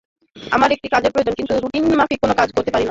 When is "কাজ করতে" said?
2.33-2.71